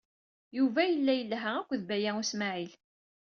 Yuba 0.57 0.81
yella 0.89 1.13
yelha 1.15 1.49
akked 1.59 1.81
Baya 1.87 2.11
U 2.19 2.23
Smaɛil. 2.31 2.71